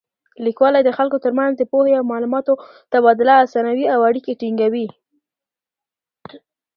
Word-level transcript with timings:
لیکوالی 0.45 0.81
د 0.85 0.89
خلکو 0.97 1.17
تر 1.25 1.31
منځ 1.39 1.51
د 1.57 1.61
پوهې 1.71 1.93
او 1.99 2.03
معلوماتو 2.11 2.53
تبادله 2.91 3.33
اسانوي 3.45 3.85
او 3.93 3.99
اړیکې 4.09 4.33
ټینګوي. 4.41 4.87